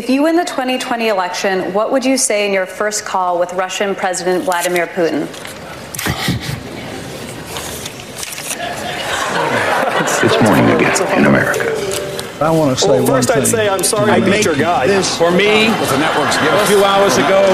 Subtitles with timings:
[0.00, 3.52] If you win the 2020 election, what would you say in your first call with
[3.52, 5.28] Russian President Vladimir Putin?
[10.24, 11.69] It's morning again in America.
[12.40, 14.88] I want to say Well, one first I'd say I'm sorry I beat your guy.
[15.02, 17.44] For me, a few hours ago,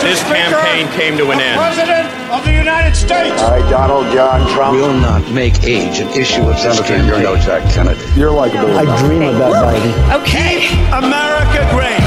[0.00, 1.60] this campaign came to an end.
[1.60, 3.42] President of the United States.
[3.42, 4.78] All right, Donald John Trump.
[4.78, 7.36] will not make age an issue of this Senator, you're no.
[7.36, 8.00] Jack Kennedy.
[8.16, 8.72] You're likable.
[8.78, 9.92] I dream about Biden.
[10.22, 10.64] Okay.
[10.96, 12.00] America great.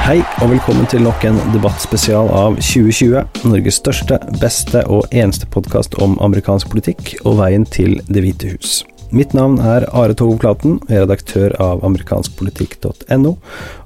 [0.00, 3.26] Hei og velkommen til nok en debattspesial av 2020.
[3.44, 8.80] Norges største, beste og eneste podkast om amerikansk politikk og veien til Det hvite hus.
[9.10, 13.32] Mitt navn er Are Tove Platen, jeg er redaktør av amerikanskpolitikk.no.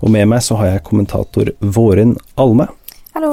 [0.05, 2.66] Og med meg så har jeg kommentator Vårin Alme.
[3.16, 3.30] Hallo,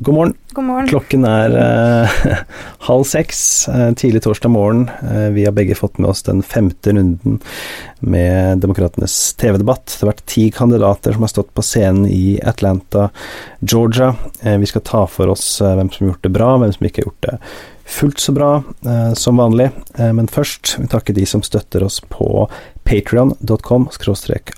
[0.00, 0.39] God morgen.
[0.54, 0.88] God morgen.
[0.88, 2.20] Klokken er eh,
[2.88, 4.88] halv seks eh, tidlig torsdag morgen.
[5.02, 7.40] Eh, vi har begge fått med oss den femte runden
[8.00, 9.86] med Demokratenes TV-debatt.
[9.86, 13.10] Det har vært ti kandidater som har stått på scenen i Atlanta,
[13.60, 14.14] Georgia.
[14.42, 16.88] Eh, vi skal ta for oss eh, hvem som har gjort det bra, hvem som
[16.88, 17.38] ikke har gjort det
[17.90, 19.70] fullt så bra eh, som vanlig.
[19.98, 22.46] Men først vil vi takke de som støtter oss på
[22.86, 23.88] patrion.com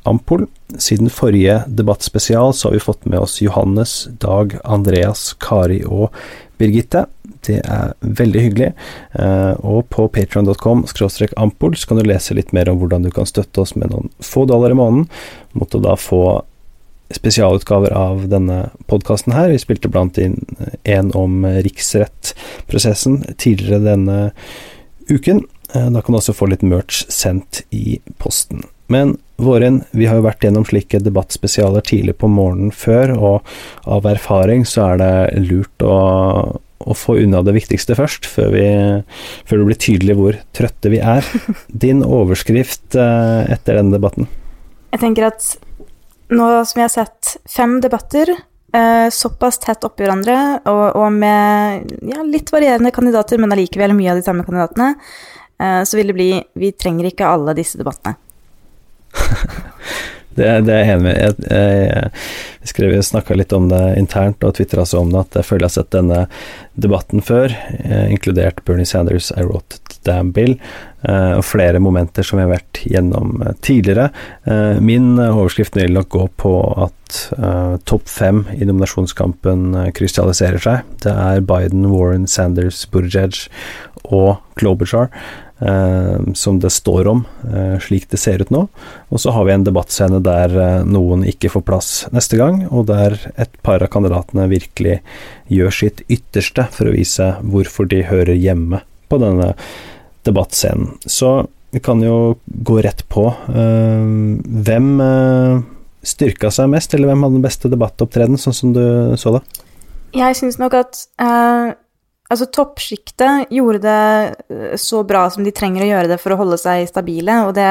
[0.02, 0.46] ampol.
[0.78, 6.14] Siden forrige debattspesial så har vi fått med oss Johannes, Dag, Andreas, Kari og
[6.60, 7.06] Birgitte.
[7.42, 8.70] Det er veldig hyggelig.
[9.18, 10.84] Eh, og på patrion.com
[11.36, 14.10] ampol så kan du lese litt mer om hvordan du kan støtte oss med noen
[14.22, 15.08] få dollar i måneden,
[15.58, 16.42] mot å da få
[17.12, 19.50] spesialutgaver av denne podkasten her.
[19.52, 20.38] Vi spilte blant inn
[20.88, 24.20] en om riksrettprosessen tidligere denne
[25.10, 25.44] uken.
[25.74, 28.62] Eh, Da kan du også få litt merch sendt i posten.
[28.88, 34.06] Men Våren, vi har jo vært gjennom slike debattspesialer tidlig på morgenen før, og av
[34.06, 35.14] erfaring så er det
[35.48, 35.96] lurt å,
[36.60, 38.66] å få unna det viktigste først, før, vi,
[39.48, 41.26] før det blir tydelig hvor trøtte vi er.
[41.84, 44.30] Din overskrift eh, etter denne debatten?
[44.92, 45.52] Jeg tenker at
[46.32, 48.30] nå som vi har sett fem debatter,
[48.72, 50.38] eh, såpass tett oppi hverandre,
[50.70, 54.94] og, og med ja, litt varierende kandidater, men allikevel mye av de samme kandidatene,
[55.58, 56.30] eh, så vil det bli
[56.62, 58.16] Vi trenger ikke alle disse debattene.
[60.34, 61.18] Det, det er jeg enig med.
[61.18, 62.12] Jeg, jeg,
[62.62, 65.66] jeg skrev, snakka litt om det internt og tvitra så om det, at jeg føler
[65.66, 66.20] jeg har sett denne
[66.80, 67.52] debatten før,
[67.82, 70.56] eh, inkludert Bernie Sanders' I wrote damn bill,
[71.04, 74.08] eh, og flere momenter som vi har vært gjennom eh, tidligere.
[74.82, 76.56] Min overskrift vil nok gå på
[76.88, 76.98] at
[77.84, 80.86] topp fem i nominasjonskampen krystalliserer seg.
[81.04, 83.44] Det er Biden, Warren, Sanders, Buttigieg
[84.08, 85.12] og Klobuchar.
[85.62, 87.24] Eh, som det står om,
[87.54, 88.66] eh, slik det ser ut nå.
[89.10, 92.88] Og så har vi en debattscene der eh, noen ikke får plass neste gang, og
[92.88, 94.98] der et par av kandidatene virkelig
[95.52, 99.52] gjør sitt ytterste for å vise hvorfor de hører hjemme på denne
[100.26, 100.96] debattscenen.
[101.06, 103.30] Så vi kan jo gå rett på.
[103.46, 104.88] Hvem
[106.02, 108.82] styrka seg mest, eller hvem hadde den beste debattopptredenen, sånn som du
[109.20, 109.44] så det?
[110.12, 111.72] Jeg syns nok at eh,
[112.32, 114.00] altså toppsjiktet gjorde det
[114.52, 117.54] eh, så bra som de trenger å gjøre det for å holde seg stabile, og
[117.58, 117.68] det,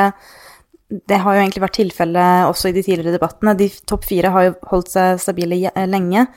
[1.10, 3.58] det har jo egentlig vært tilfellet også i de tidligere debattene.
[3.60, 6.28] De topp fire har jo holdt seg stabile eh, lenge,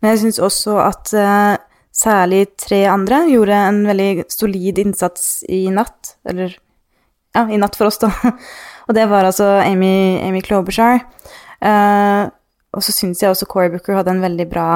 [0.00, 1.54] men jeg syns også at uh,
[1.92, 6.54] særlig tre andre gjorde en veldig solid innsats i natt, eller
[7.36, 8.08] ja, i natt for oss, da.
[8.88, 11.04] Og det var altså Amy, Amy Klobuchar.
[11.60, 12.32] Uh,
[12.74, 14.68] og så syns jeg også Cory Booker hadde en veldig bra,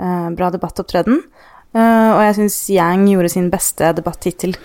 [0.00, 1.22] uh, bra debattopptreden.
[1.70, 4.56] Eh, og jeg syns Yang gjorde sin beste debatt hittil.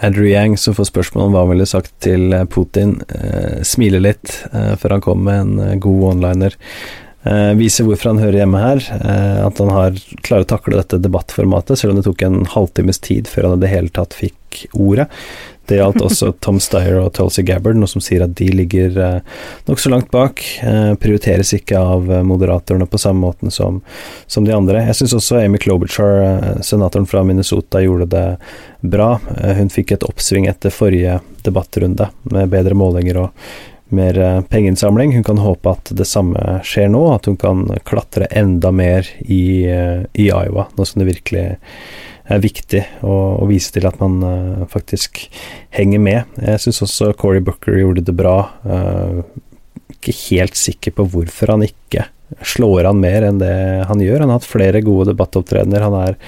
[0.00, 4.00] Andrew Yang, som får spørsmål om hva han ville sagt til eh, Putin, uh, smiler
[4.00, 6.56] litt uh, før han kommer med en god onliner.
[7.20, 8.80] Uh, viser hvorfor han hører hjemme her.
[8.96, 13.02] Uh, at han har klarer å takle dette debattformatet, selv om det tok en halvtimes
[13.04, 15.10] tid før han i det hele tatt fikk ordet.
[15.70, 19.36] Det gjaldt også Tom Steyer og Tulsi Gabbard, noe som sier at de ligger eh,
[19.68, 20.42] nokså langt bak.
[20.66, 23.78] Eh, prioriteres ikke av eh, moderatorene på samme måten som,
[24.26, 24.82] som de andre.
[24.88, 28.24] Jeg syns også Amy Klobuchar, eh, senatoren fra Minnesota, gjorde det
[28.82, 29.12] bra.
[29.60, 33.46] Hun fikk et oppsving etter forrige debattrunde, med bedre målinger og
[33.94, 34.18] mer
[34.50, 35.14] pengeinnsamling.
[35.14, 39.68] Hun kan håpe at det samme skjer nå, at hun kan klatre enda mer i,
[39.70, 41.50] i Iowa, nå som det virkelig
[42.30, 45.24] er viktig å, å vise til at man uh, faktisk
[45.74, 46.40] henger med.
[46.40, 48.36] Jeg syns også Cory Booker gjorde det bra.
[48.64, 49.22] Uh,
[49.96, 52.08] ikke helt sikker på hvorfor han ikke
[52.46, 53.54] slår an mer enn det
[53.90, 54.22] han gjør.
[54.22, 55.86] Han har hatt flere gode debattopptredener.
[55.88, 56.20] Han er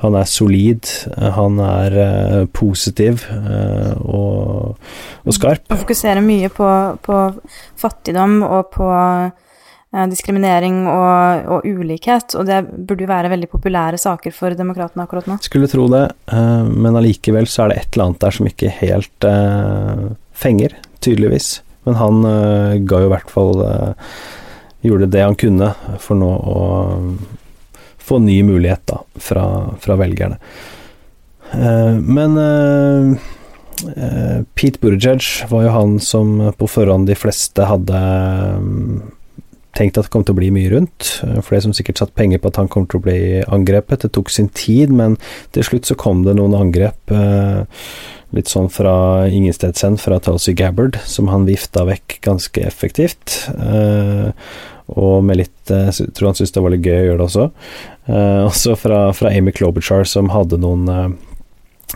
[0.00, 0.88] han er solid,
[1.36, 4.78] han er uh, positiv og,
[5.28, 5.66] og skarp.
[5.68, 6.68] Og fokuserer mye på,
[7.04, 7.18] på
[7.82, 8.88] fattigdom og på
[9.90, 15.26] diskriminering og, og ulikhet, og det burde jo være veldig populære saker for demokratene akkurat
[15.26, 15.40] nå.
[15.42, 18.70] Skulle tro det, eh, men allikevel så er det et eller annet der som ikke
[18.80, 20.04] helt eh,
[20.44, 21.50] fenger, tydeligvis.
[21.88, 24.14] Men han eh, ga jo i hvert fall eh,
[24.80, 26.60] Gjorde det han kunne for nå å
[28.00, 29.42] få ny mulighet da, fra,
[29.76, 30.38] fra velgerne.
[31.52, 33.26] Eh, men eh,
[33.92, 38.00] eh, Pete Buttigieg var jo han som på forhånd de fleste hadde
[39.76, 41.10] tenkt at det kom til å bli mye rundt.
[41.46, 44.04] Flere som sikkert satt penger på at han kom til å bli angrepet.
[44.04, 45.16] Det tok sin tid, men
[45.54, 47.14] til slutt så kom det noen angrep.
[48.34, 53.40] Litt sånn fra ingensteds hen, fra Tulsi Gabbard, som han vifta vekk ganske effektivt.
[54.90, 57.50] og med litt Jeg tror han syntes det var litt gøy å gjøre det også.
[58.50, 61.18] også fra, fra Amy Klobuchar, som hadde noen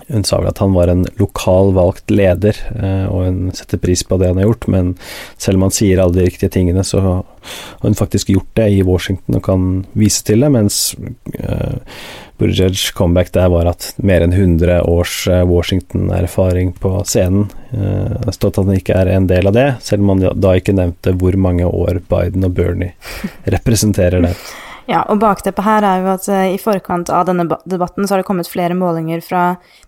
[0.09, 4.03] hun sa vel at han var en lokal valgt leder, eh, og hun setter pris
[4.07, 4.93] på det han har gjort, men
[5.41, 7.23] selv om han sier alle de riktige tingene, så har
[7.83, 10.79] hun faktisk gjort det i Washington og kan vise til det, mens
[11.37, 11.77] uh,
[12.97, 17.51] comeback der var at mer enn 100 års uh, Washington-erfaring på scenen.
[17.71, 20.77] Uh, står at han ikke er en del av det, selv om han da ikke
[20.77, 22.95] nevnte hvor mange år Biden og Bernie
[23.45, 24.37] representerer det.
[24.85, 28.23] Ja, og bakteppet her er jo at uh, i forkant av denne debatten så har
[28.23, 29.45] det kommet flere målinger fra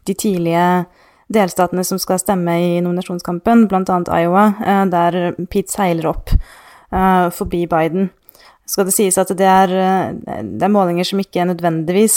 [0.08, 0.86] de tidlige
[1.32, 3.98] delstatene som skal stemme i nominasjonskampen, bl.a.
[4.16, 8.08] Iowa, uh, der Pete seiler opp uh, forbi Biden.
[8.66, 9.70] Skal det sies at det er,
[10.42, 12.16] det er målinger som ikke nødvendigvis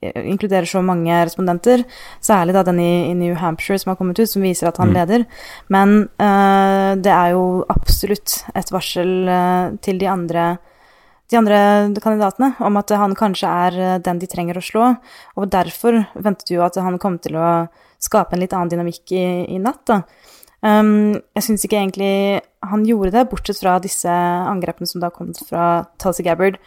[0.00, 1.82] inkluderer så mange respondenter,
[2.24, 4.88] særlig da den i, i, New Hampshire som har kommet ut, som viser at han
[4.88, 4.96] mm.
[4.96, 5.26] leder.
[5.68, 5.92] Men
[7.04, 9.12] det er jo absolutt et varsel
[9.84, 10.46] til de andre
[11.32, 14.90] de andre kandidatene om at han kanskje er eh, den de trenger å slå.
[15.40, 17.48] Og derfor ventet vi jo at han kom til å
[18.02, 19.24] skape en litt annen dynamikk i,
[19.54, 19.82] i natt.
[19.88, 20.02] da.
[20.62, 25.32] Um, jeg syns ikke egentlig han gjorde det, bortsett fra disse angrepene som da kom
[25.34, 26.60] fra Tulsi Gabbard,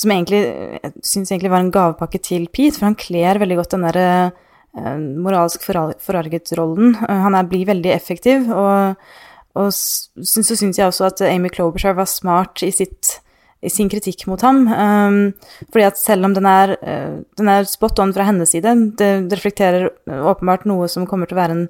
[0.00, 3.74] som egentlig jeg syns egentlig var en gavepakke til Pete, for han kler veldig godt
[3.74, 6.96] den derre uh, moralsk forarget-rollen.
[7.02, 9.04] Uh, han er, blir veldig effektiv, og,
[9.60, 13.18] og så syns jeg også at Amy Klobuchar var smart i sitt
[13.70, 14.64] sin kritikk mot ham.
[14.66, 15.18] Um,
[15.70, 19.12] fordi at selv om den er, uh, den er spot on fra hennes side, det,
[19.32, 19.90] reflekterer
[20.32, 21.66] åpenbart noe som kommer til å være en,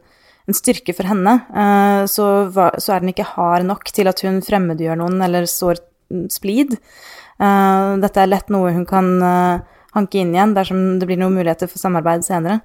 [0.49, 4.41] en styrke for henne, uh, så, så, er den ikke hard nok til at hun
[4.45, 5.83] fremmedgjør noen eller sår
[6.33, 6.77] splid.
[7.43, 9.07] Dette er lett noe hun kan
[9.97, 12.61] hanke inn igjen dersom det blir noen muligheter for samarbeid senere.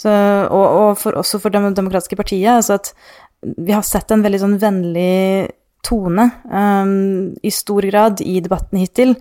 [0.00, 2.56] Så, og, og for, også for Det demokratiske partiet.
[2.56, 2.90] altså at
[3.44, 5.52] vi har sett en veldig sånn vennlig
[5.86, 9.14] tone um, i stor grad i debatten hittil.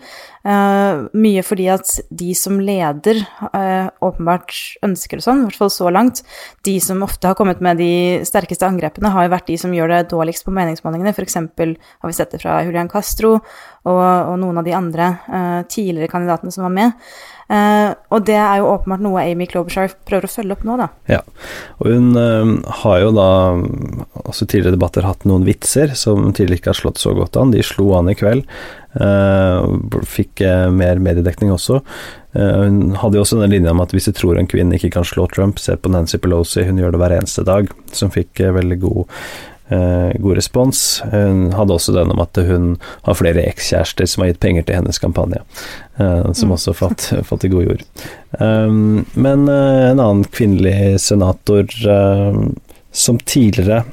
[0.45, 3.21] Uh, mye fordi at de som leder,
[3.53, 6.23] uh, åpenbart ønsker det sånn, i hvert fall så langt.
[6.67, 9.93] De som ofte har kommet med de sterkeste angrepene, har jo vært de som gjør
[9.93, 11.13] det dårligst på meningsmålingene.
[11.13, 11.37] F.eks.
[11.37, 13.37] har vi sett det fra Julian Castro
[13.85, 17.07] og, og noen av de andre uh, tidligere kandidatene som var med.
[17.45, 20.87] Uh, og det er jo åpenbart noe Amy Klobuchar prøver å følge opp nå, da.
[21.11, 21.19] Ja,
[21.77, 23.29] og hun uh, har jo da
[24.23, 27.53] også tidligere debatter hatt noen vitser som tidligere ikke har slått så godt an.
[27.53, 28.49] De slo an i kveld.
[30.07, 30.39] Fikk
[30.71, 31.81] mer mediedekning også.
[32.31, 35.03] hun hadde jo også den linja om at hvis du tror en kvinne ikke kan
[35.03, 38.77] slå Trump, se på Nancy Pelosi, hun gjør det hver eneste dag, som fikk veldig
[38.85, 39.19] god
[39.69, 41.01] god respons.
[41.09, 42.75] Hun hadde også den om at hun
[43.07, 45.41] har flere ekskjærester som har gitt penger til hennes kampanje,
[45.97, 46.55] eh, som mm.
[46.57, 47.83] også har fått, fått i god jord.
[48.39, 52.41] Um, men eh, en annen kvinnelig senator eh,
[52.95, 53.83] som tidligere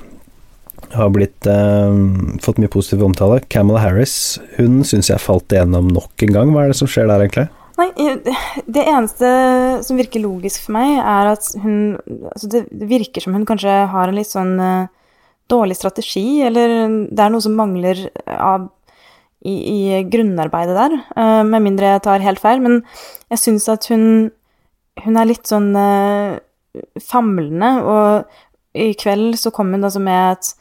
[0.92, 1.98] har blitt eh,
[2.44, 6.52] fått mye positiv omtale, Camilla Harris, hun syns jeg falt igjennom nok en gang.
[6.52, 7.48] Hva er det som skjer der, egentlig?
[7.80, 7.88] Nei,
[8.68, 9.28] det eneste
[9.86, 11.96] som virker logisk for meg, er at hun
[12.28, 14.52] Altså, det virker som hun kanskje har en litt sånn
[15.50, 16.74] dårlig strategi, eller
[17.10, 18.68] det er noe som mangler av,
[19.42, 22.62] i, i, grunnarbeidet der, uh, med mindre jeg tar helt feil.
[22.64, 22.80] Men
[23.32, 24.30] jeg syns at hun,
[25.02, 26.38] hun er litt sånn uh,
[27.02, 30.52] famlende, og i kveld så kom hun altså med et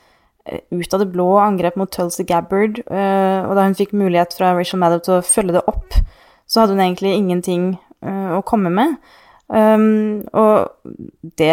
[0.52, 4.36] eh, ut av det blå angrep mot Tulsi Gabbard, uh, og da hun fikk mulighet
[4.36, 5.96] fra Rachel Maddow til å følge det opp,
[6.50, 8.96] så hadde hun egentlig ingenting å komme med.
[9.52, 10.72] Um, og
[11.36, 11.52] det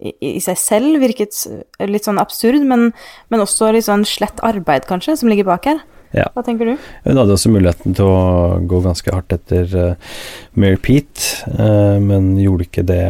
[0.00, 1.42] i, i, seg selv virket
[1.84, 2.88] litt sånn absurd, men,
[3.28, 5.82] men, også litt sånn slett arbeid, kanskje, som ligger bak her.
[6.14, 6.28] Ja.
[6.32, 6.78] Hva tenker du?
[7.04, 10.14] Hun hadde også muligheten til å gå ganske hardt etter uh,
[10.54, 13.02] Mary Pete, uh, men gjorde ikke det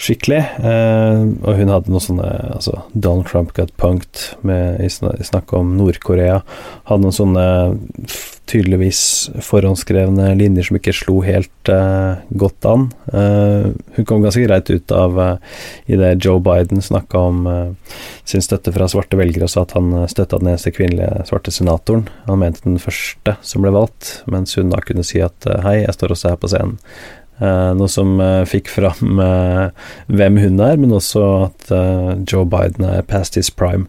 [0.00, 0.40] skikkelig.
[0.60, 5.74] Uh, og hun hadde noe sånne altså Donald Trump got punked med, i, snakk om
[5.80, 6.42] Nord-Korea.
[6.88, 7.46] Hadde noen sånne
[8.50, 12.88] tydeligvis forhåndsskrevne linjer som ikke slo helt uh, godt an.
[13.12, 17.46] Uh, hun kom ganske greit ut av uh, det Joe Biden snakka om
[18.24, 22.06] sin støtte fra svarte velgere, og sa at han støtta den eneste kvinnelige svarte senatoren.
[22.26, 25.96] Han mente den første som ble valgt, mens hun da kunne si at hei, jeg
[25.96, 26.78] står også her på scenen.
[27.40, 29.20] noe som fikk fram
[30.06, 31.70] hvem hun er, men også at
[32.30, 33.88] Joe Biden er past his prime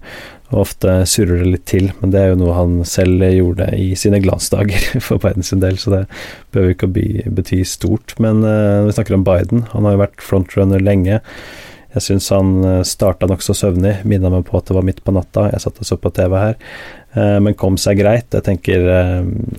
[0.51, 3.93] Og ofte surrer det litt til, men det er jo noe han selv gjorde i
[3.99, 6.05] sine glansdager for Biden sin del, så det
[6.51, 7.07] behøver ikke å by,
[7.39, 8.17] bety stort.
[8.23, 11.21] Men uh, vi snakker om Biden, han har jo vært frontrunner lenge.
[11.91, 15.49] Jeg syns han starta nokså søvnig, minna meg på at det var midt på natta,
[15.51, 16.59] jeg satt og så på TV her,
[17.15, 18.31] uh, men kom seg greit.
[18.35, 18.91] Jeg tenker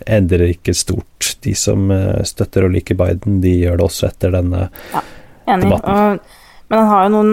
[0.05, 1.09] endrer ikke stort.
[1.43, 1.89] De som
[2.29, 5.03] støtter og liker Biden, de gjør det også etter denne ja,
[5.51, 5.73] enig.
[5.73, 6.21] debatten.
[6.21, 6.39] Og
[6.73, 7.33] men han har jo noen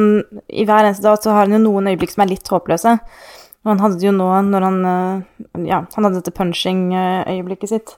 [0.51, 2.97] I hver eneste dag så har han jo noen øyeblikk som er litt håpløse.
[3.65, 7.95] Og han hadde det jo nå når han eh, Ja, han hadde dette punching-øyeblikket sitt.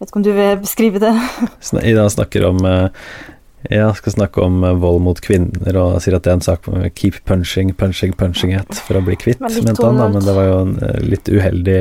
[0.00, 1.12] Vet ikke om du vil beskrive det?
[1.90, 2.88] Ida snakker om eh,
[3.68, 6.66] ja, skal snakke om eh, vold mot kvinner og sier at det er en sak
[6.72, 10.34] med 'keep punching, punching, punching it' for å bli kvitt, mente han da, men det
[10.34, 11.80] var jo en litt uheldig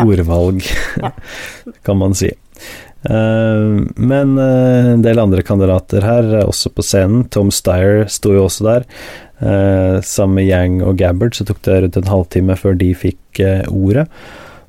[0.00, 0.64] ordvalg,
[0.96, 1.12] ja.
[1.86, 2.32] kan man si.
[3.06, 7.26] Uh, men uh, en del andre kandidater her, også på scenen.
[7.30, 8.88] Tom Steyer sto jo også der.
[9.38, 13.42] Uh, sammen med Yang og Gabbard så tok det rundt en halvtime før de fikk
[13.70, 14.08] ordet.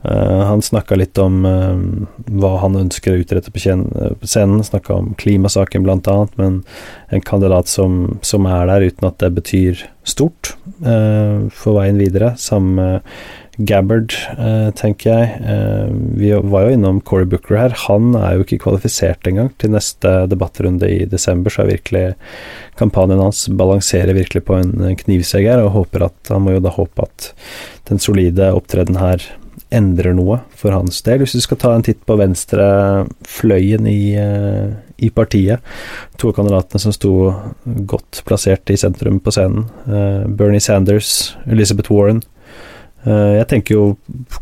[0.04, 4.62] han snakka litt om hva han ønsker å utrette på, scenen.
[4.64, 6.60] Snakka om klimasaken blant annet, men
[7.10, 12.36] en kandidat som, som, er der uten at det betyr stort for veien videre.
[12.38, 13.10] Sammen med
[13.60, 15.32] Gabbard, eh, tenker jeg.
[15.44, 17.74] Eh, vi var jo innom Cory Booker her.
[17.88, 22.06] Han er jo ikke kvalifisert engang til neste debattrunde i desember, så er virkelig
[22.80, 26.72] kampanjen hans balanserer virkelig på en knivsegg her, og håper at, han må jo da
[26.72, 27.34] håpe at
[27.92, 29.28] den solide opptreden her
[29.76, 31.20] endrer noe for hans del.
[31.26, 34.72] Hvis du skal ta en titt på venstrefløyen i, eh,
[35.04, 35.60] i partiet,
[36.18, 37.14] to av kandidatene som sto
[37.68, 39.68] godt plassert i sentrum på scenen,
[40.36, 42.39] Bernie Sanders, Elizabeth Warren, Eh,
[43.06, 43.84] jeg tenker jo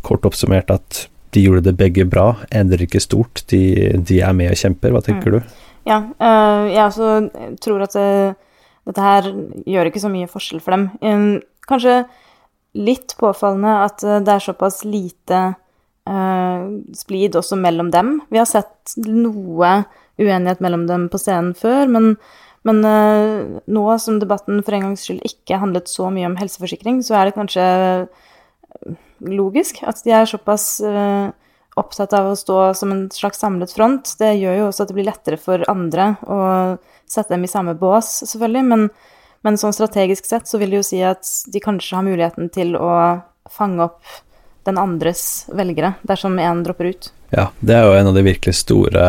[0.06, 3.44] kort oppsummert at de gjorde det begge bra, endrer ikke stort.
[3.52, 3.62] De,
[3.98, 4.94] de er med og kjemper.
[4.96, 5.36] Hva tenker mm.
[5.36, 5.66] du?
[5.88, 7.12] Ja, uh, jeg også
[7.64, 8.10] tror at det,
[8.88, 9.30] dette her
[9.68, 10.90] gjør ikke så mye forskjell for dem.
[11.04, 11.38] Um,
[11.70, 12.02] kanskje
[12.78, 15.48] litt påfallende at det er såpass lite
[16.96, 18.14] splid også mellom dem.
[18.32, 19.72] Vi har sett noe
[20.16, 22.14] uenighet mellom dem på scenen før, men,
[22.64, 27.18] men nå som debatten for en gangs skyld ikke handlet så mye om helseforsikring, så
[27.18, 27.66] er det kanskje
[29.24, 31.30] logisk at de er såpass uh,
[31.78, 34.16] opptatt av å stå som en slags samlet front.
[34.20, 36.40] Det gjør jo også at det blir lettere for andre å
[37.08, 38.66] sette dem i samme bås, selvfølgelig.
[38.72, 38.88] Men,
[39.46, 42.76] men sånn strategisk sett så vil det jo si at de kanskje har muligheten til
[42.80, 42.92] å
[43.54, 44.16] fange opp
[44.68, 47.12] den andres velgere, dersom én dropper ut.
[47.32, 49.06] Ja, det er jo en av de virkelig store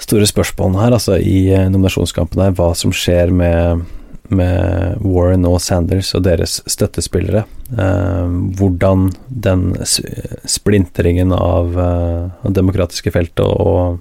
[0.00, 3.84] store spørsmålene her, altså i eh, nominasjonskampen her, hva som skjer med
[4.32, 7.44] med Warren og Sanders og deres støttespillere.
[7.76, 14.00] Eh, hvordan den splintringen av eh, demokratiske feltet og,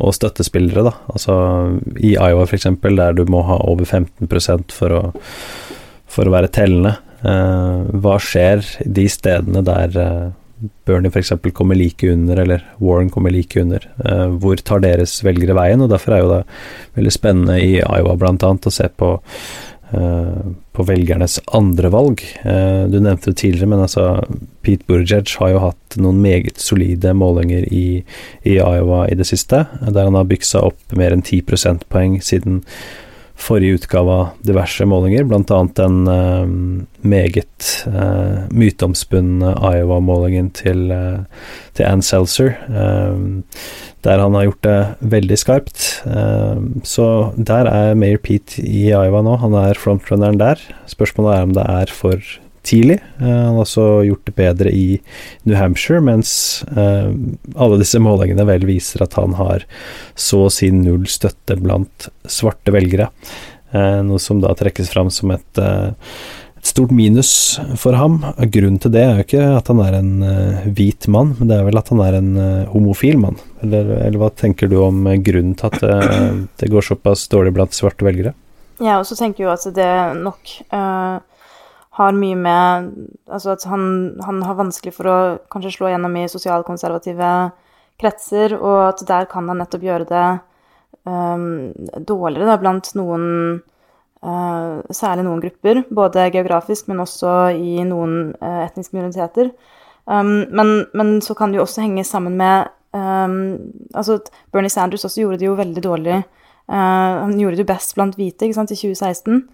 [0.00, 0.94] og, støttespillere, da.
[1.14, 1.36] Altså
[1.98, 4.26] i Iowa f.eks., der du må ha over 15
[4.74, 5.02] for å,
[6.10, 6.96] for å være tellende.
[7.20, 10.28] Eh, hva skjer de stedene der uh,
[10.84, 11.32] Bernie f.eks.
[11.52, 13.84] kommer like under, eller Warren kommer like under.
[14.04, 15.80] Uh, hvor tar deres velgere veien?
[15.80, 16.40] Og Derfor er jo det
[16.98, 18.34] veldig spennende i Iowa bl.a.
[18.36, 19.10] å se på,
[19.94, 20.40] uh,
[20.76, 22.24] på velgernes andre valg.
[22.44, 24.08] Uh, du nevnte det tidligere, men altså
[24.66, 28.02] Pete Buttigieg har jo hatt noen meget solide målinger i,
[28.44, 32.64] i Iowa i det siste, der han har byksa opp mer enn 10 prosentpoeng siden
[33.40, 35.60] forrige utgave av diverse målinger, bl.a.
[35.76, 36.44] den uh,
[37.06, 41.24] meget uh, myteomspunne Iowa-målingen til, uh,
[41.76, 42.54] til Ann Seltzer,
[44.04, 44.78] der han har gjort det
[45.12, 45.80] veldig skarpt.
[46.88, 47.06] så
[47.36, 50.62] der er Mayor Pete i Iowa nå, han er frontrunneren der.
[50.88, 52.24] Spørsmålet er om det er for
[52.70, 52.98] tidlig.
[53.20, 54.86] Uh, han har også gjort det bedre i
[55.48, 56.32] New Hampshire, mens
[56.72, 57.10] uh,
[57.56, 59.66] alle disse målingene vel viser at han har
[60.18, 63.10] så å si null støtte blant svarte velgere.
[63.74, 67.32] Uh, noe som da trekkes fram som et, et, stort minus
[67.80, 68.18] for ham.
[68.52, 70.10] Grunnen til det er jo ikke at han er en
[70.76, 72.34] hvit mann, men det er vel at han er en
[72.68, 73.38] homofil mann.
[73.64, 78.04] Eller, eller, hva tenker du om grunnen til at det går såpass dårlig blant svarte
[78.04, 78.34] velgere?
[78.76, 79.88] Jeg også tenker jo at det
[80.20, 80.52] nok
[82.00, 82.92] har mye med
[83.30, 83.82] Altså at han,
[84.26, 85.18] han, har vanskelig for å
[85.52, 87.32] kanskje slå gjennom i sosialkonservative
[88.00, 90.28] kretser, og at der kan han nettopp gjøre det
[91.04, 91.70] um,
[92.08, 93.26] dårligere da, blant noen
[94.24, 99.52] uh, Særlig noen grupper, både geografisk, men også i noen uh, etniske minoriteter.
[100.10, 103.60] Um, men, men, så kan det jo også henge sammen med um,
[103.94, 104.18] Altså
[104.50, 106.20] Bernie Sanders også gjorde det jo veldig dårlig.
[106.70, 109.44] Uh, han gjorde det jo best blant hvite ikke sant, i 2016.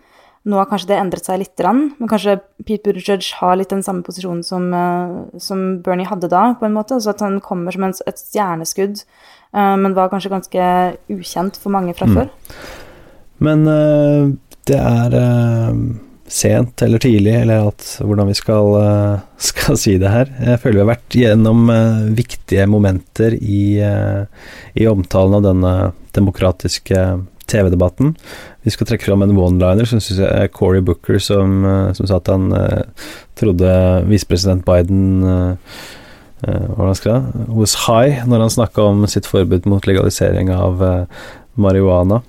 [0.47, 4.07] Nå har kanskje det endret seg litt, men kanskje Pete Buttigieg har litt den samme
[4.07, 6.95] posisjonen som, eh, som Bernie hadde da, på en måte.
[6.95, 9.03] Altså at han kommer som et stjerneskudd,
[9.53, 10.71] eh, men var kanskje ganske
[11.11, 12.15] ukjent for mange fra mm.
[12.15, 12.31] før.
[13.43, 14.33] Men uh,
[14.65, 15.17] det er
[16.29, 20.33] sent eller tidlig, eller at, hvordan vi skal, eh, skal si det her.
[20.51, 25.75] Jeg føler vi har vært gjennom eh, viktige momenter i, eh, i omtalen av denne
[26.17, 27.07] demokratiske
[27.51, 28.15] TV-debatten.
[28.67, 31.63] Vi skal trekke fram en one-liner som syns jeg er Cory Booker, som,
[31.97, 32.51] som, sa at han
[33.39, 33.71] trodde
[34.11, 35.23] visepresident Biden
[36.47, 37.47] hvordan skal det?
[37.49, 40.83] was high når han snakka om sitt forbud mot legalisering av
[41.57, 42.21] marihuana.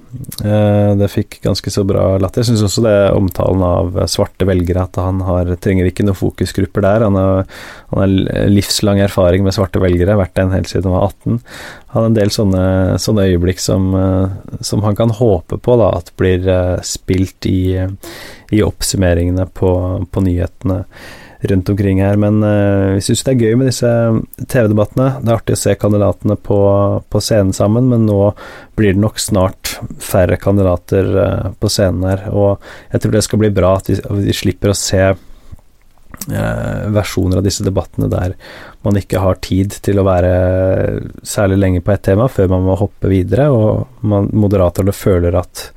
[0.43, 2.43] Eh, det fikk ganske så bra latter.
[2.43, 6.19] Jeg syns også det er omtalen av svarte velgere, at han har, trenger ikke noen
[6.19, 7.05] fokusgrupper der.
[7.07, 7.43] Han har,
[7.91, 11.43] han har livslang erfaring med svarte velgere, vært en helt siden han var 18.
[11.93, 12.63] Han har en del sånne,
[13.03, 17.61] sånne øyeblikk som, eh, som, han kan håpe på da, at blir eh, spilt i,
[18.55, 19.71] i oppsummeringene på,
[20.11, 20.83] på nyhetene
[21.39, 22.15] rundt omkring her.
[22.15, 23.91] Men uh, vi syns det er gøy med disse
[24.45, 25.09] TV-debattene.
[25.21, 26.59] Det er artig å se kandidatene på,
[27.09, 28.31] på, scenen sammen, men nå
[28.77, 32.27] blir det nok snart færre kandidater uh, på scenen her.
[32.33, 36.83] Og jeg tror det skal bli bra at vi, at vi slipper å se uh,
[36.95, 38.35] versjoner av disse debattene der
[38.87, 40.33] man ikke har tid til å være
[41.27, 45.69] særlig lenge på ett tema før man må hoppe videre, og man, moderatorene føler at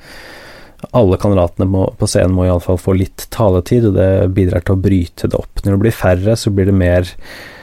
[0.96, 4.80] alle kandidatene må, på scenen må iallfall få litt taletid, og det bidrar til å
[4.80, 5.60] bryte det opp.
[5.64, 7.59] Når det blir færre, så blir det mer eh,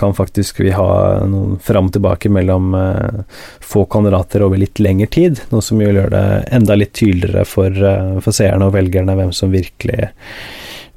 [0.00, 0.86] Kan faktisk vi ha
[1.28, 3.18] noen fram og tilbake mellom eh,
[3.60, 6.26] få kandidater over litt lengre tid, noe som vil gjøre det
[6.56, 10.08] enda litt tydeligere for, eh, for seerne og velgerne hvem som virkelig,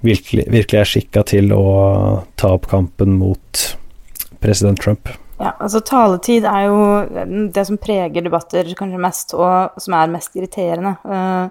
[0.08, 1.66] virkelig, virkelig er skikka til å
[2.40, 3.66] ta opp kampen mot
[4.40, 5.12] president Trump.
[5.40, 6.80] Ja, altså taletid er jo
[7.56, 10.98] det som preger debatter kanskje mest, og som er mest irriterende.
[11.08, 11.48] Uh,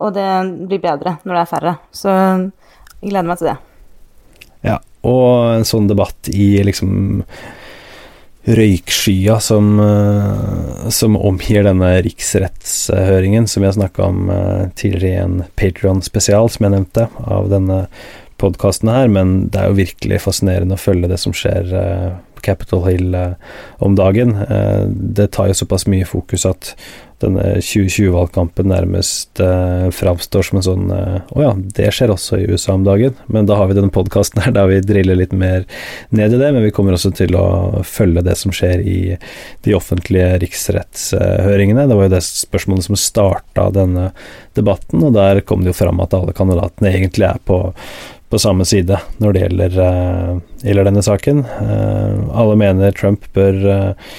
[0.00, 0.28] og det
[0.68, 1.74] blir bedre når det er færre.
[1.92, 3.58] Så jeg gleder meg til det.
[4.64, 7.32] Ja, og en sånn debatt i liksom
[8.50, 15.24] røykskya som, uh, som omgir denne riksrettshøringen, som vi har snakka om uh, tidligere i
[15.26, 17.84] en Patrion-spesial, som jeg nevnte, av denne
[18.40, 21.68] podkasten her, men det er jo virkelig fascinerende å følge det som skjer
[22.44, 23.36] Capitol Hill eh,
[23.78, 24.36] om dagen.
[24.42, 26.74] Eh, det tar jo såpass mye fokus at
[27.20, 32.38] denne 2020-valgkampen nærmest eh, framstår som en sånn eh, Å oh ja, det skjer også
[32.40, 33.16] i USA om dagen.
[33.28, 35.66] Men da har vi denne podkasten her der vi driller litt mer
[36.16, 36.52] ned i det.
[36.56, 39.00] Men vi kommer også til å følge det som skjer i
[39.66, 41.88] de offentlige riksrettshøringene.
[41.90, 44.10] Det var jo det spørsmålet som starta denne
[44.56, 47.60] debatten, og der kom det jo fram at alle kandidatene egentlig er på
[48.30, 49.78] på samme side når det gjelder,
[50.62, 51.44] gjelder denne saken.
[51.46, 54.12] Uh, alle mener Trump bør uh,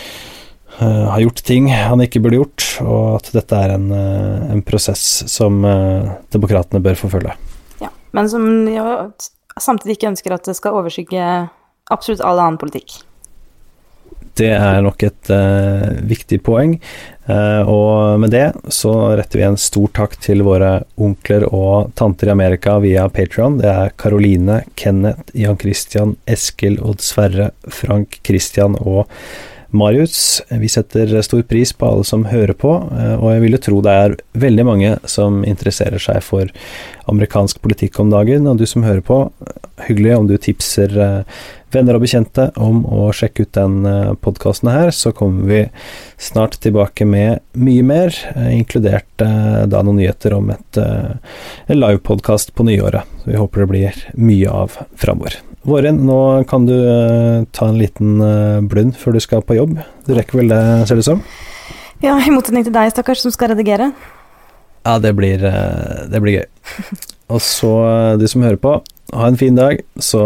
[0.81, 5.59] ha gjort ting han ikke burde gjort, og at dette er en, en prosess som
[6.33, 7.35] demokratene bør forfølge.
[7.83, 9.03] Ja, men som ja,
[9.61, 11.27] samtidig ikke ønsker at det skal overskygge
[11.91, 12.95] absolutt all annen politikk.
[14.39, 16.77] Det er nok et uh, viktig poeng.
[17.27, 22.31] Uh, og med det så retter vi en stor takk til våre onkler og tanter
[22.31, 23.59] i Amerika via Patron.
[23.61, 29.05] Det er Karoline, Kenneth, Jan Christian, Eskil, Odd Sverre, Frank Christian og
[29.71, 30.41] Marius.
[30.49, 33.85] Vi setter stor pris på alle som hører på, uh, og jeg vil jo tro
[33.85, 36.51] det er veldig mange som interesserer seg for
[37.11, 38.47] amerikansk politikk om dagen.
[38.47, 39.25] Og du som hører på,
[39.87, 40.97] hyggelig om du tipser
[41.75, 45.61] venner og bekjente om å sjekke ut den eh, podkasten her, så kommer vi
[46.21, 52.53] snart tilbake med mye mer, eh, inkludert eh, da noen nyheter om et, en livepodkast
[52.57, 53.07] på nyåret.
[53.23, 55.39] Så vi håper det blir mye av framover.
[55.67, 56.73] Våren, nå kan du
[57.53, 58.15] ta en liten
[58.65, 59.75] blund før du skal på jobb.
[60.07, 61.21] Du rekker vel det, ser det ut som?
[62.01, 63.91] Ja, i motsetning til deg, stakkars, som skal redigere.
[64.81, 65.45] Ja, det blir,
[66.09, 66.47] det blir gøy.
[67.35, 67.75] Og så,
[68.17, 68.79] du som hører på,
[69.13, 70.19] ha en fin dag, så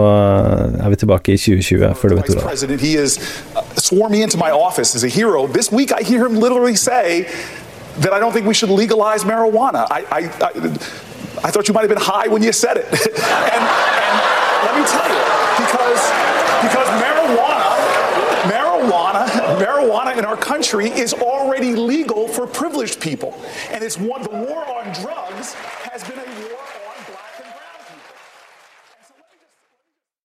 [0.83, 2.79] er vi tilbake i 2020 før du vet ordet av.
[2.79, 3.17] He is
[3.55, 5.47] uh, swore me into my office as a hero.
[5.47, 7.25] This week I hear him literally say
[8.01, 9.87] that I don't think we should legalize marijuana.
[9.89, 10.51] I, I, I,
[11.47, 12.85] I thought you might have been high when you said it.
[13.55, 13.63] and,
[14.03, 14.13] and
[14.65, 15.23] let me tell you,
[15.63, 16.01] because,
[16.65, 17.69] because marijuana,
[18.53, 19.23] marijuana,
[19.63, 23.33] marijuana in our country is already legal for privileged people.
[23.71, 25.55] And it's one, the war on drugs